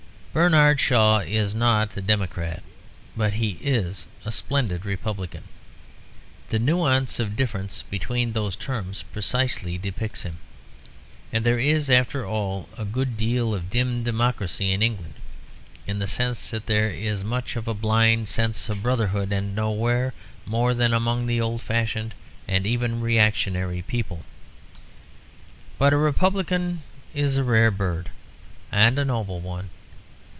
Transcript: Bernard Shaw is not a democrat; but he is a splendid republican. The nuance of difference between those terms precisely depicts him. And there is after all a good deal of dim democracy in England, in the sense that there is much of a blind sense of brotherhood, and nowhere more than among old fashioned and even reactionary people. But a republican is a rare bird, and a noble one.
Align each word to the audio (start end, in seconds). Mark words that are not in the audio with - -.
Bernard 0.33 0.79
Shaw 0.79 1.19
is 1.19 1.53
not 1.53 1.97
a 1.97 2.01
democrat; 2.01 2.63
but 3.17 3.33
he 3.33 3.59
is 3.61 4.07
a 4.23 4.31
splendid 4.31 4.85
republican. 4.85 5.43
The 6.47 6.57
nuance 6.57 7.19
of 7.19 7.35
difference 7.35 7.83
between 7.83 8.31
those 8.31 8.55
terms 8.55 9.03
precisely 9.11 9.77
depicts 9.77 10.23
him. 10.23 10.37
And 11.33 11.45
there 11.45 11.59
is 11.59 11.89
after 11.89 12.25
all 12.25 12.69
a 12.77 12.85
good 12.85 13.17
deal 13.17 13.53
of 13.53 13.69
dim 13.69 14.05
democracy 14.05 14.71
in 14.71 14.81
England, 14.81 15.15
in 15.85 15.99
the 15.99 16.07
sense 16.07 16.49
that 16.51 16.65
there 16.65 16.89
is 16.91 17.25
much 17.25 17.57
of 17.57 17.67
a 17.67 17.73
blind 17.73 18.29
sense 18.29 18.69
of 18.69 18.81
brotherhood, 18.83 19.33
and 19.33 19.53
nowhere 19.53 20.13
more 20.45 20.73
than 20.73 20.93
among 20.93 21.29
old 21.41 21.61
fashioned 21.61 22.13
and 22.47 22.65
even 22.65 23.01
reactionary 23.01 23.81
people. 23.81 24.23
But 25.77 25.91
a 25.91 25.97
republican 25.97 26.83
is 27.13 27.35
a 27.35 27.43
rare 27.43 27.69
bird, 27.69 28.11
and 28.71 28.97
a 28.97 29.03
noble 29.03 29.41
one. 29.41 29.71